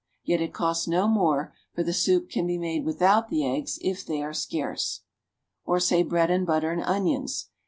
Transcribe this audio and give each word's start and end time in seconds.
Yet 0.23 0.41
it 0.41 0.51
costs 0.51 0.87
no 0.87 1.07
more, 1.07 1.53
for 1.75 1.83
the 1.83 1.93
soup 1.93 2.27
can 2.31 2.47
be 2.47 2.57
made 2.57 2.85
without 2.85 3.29
the 3.29 3.45
eggs 3.45 3.77
if 3.83 4.03
they 4.03 4.23
are 4.23 4.33
scarce. 4.33 5.01
Or 5.63 5.79
say 5.79 6.01
bread 6.01 6.31
and 6.31 6.43
butter 6.43 6.71
and 6.71 6.81
onions. 6.81 7.49